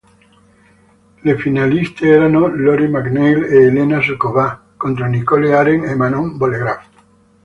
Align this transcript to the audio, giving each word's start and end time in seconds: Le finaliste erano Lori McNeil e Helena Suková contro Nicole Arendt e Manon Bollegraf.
Le 1.21 1.37
finaliste 1.37 2.07
erano 2.09 2.47
Lori 2.47 2.87
McNeil 2.87 3.43
e 3.43 3.65
Helena 3.67 4.01
Suková 4.01 4.59
contro 4.75 5.05
Nicole 5.05 5.53
Arendt 5.55 5.87
e 5.89 5.95
Manon 5.95 6.37
Bollegraf. 6.39 6.87